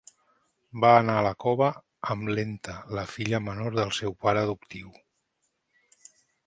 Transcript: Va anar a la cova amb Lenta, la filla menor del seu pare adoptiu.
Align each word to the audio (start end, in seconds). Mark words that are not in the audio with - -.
Va 0.85 0.93
anar 1.01 1.17
a 1.19 1.25
la 1.27 1.33
cova 1.45 1.67
amb 2.15 2.31
Lenta, 2.39 2.79
la 3.01 3.05
filla 3.13 3.43
menor 3.51 3.79
del 3.83 3.95
seu 4.03 4.19
pare 4.27 4.47
adoptiu. 4.49 4.93